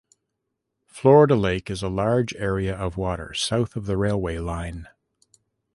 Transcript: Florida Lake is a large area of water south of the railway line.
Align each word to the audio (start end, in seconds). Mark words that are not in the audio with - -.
Florida 0.87 1.35
Lake 1.35 1.69
is 1.69 1.83
a 1.83 1.87
large 1.87 2.33
area 2.33 2.75
of 2.75 2.97
water 2.97 3.35
south 3.35 3.75
of 3.75 3.85
the 3.85 3.97
railway 3.97 4.39
line. 4.39 4.87